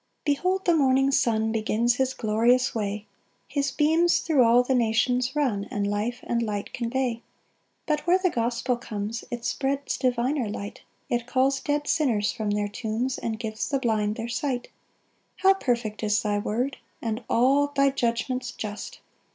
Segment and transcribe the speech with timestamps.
[0.25, 3.05] 1 Behold the morning sun Begins his glorious way;
[3.47, 7.17] His beams thro' all the nations run, And life and light convey.
[7.17, 7.21] 2
[7.85, 12.67] But where the gospel comes, It spreads diviner light, It calls dead sinners from their
[12.67, 14.63] tombs, And gives the blind their sight.
[14.63, 14.71] 3
[15.35, 16.77] How perfect is thy word!
[16.99, 19.01] And all thy judgments just!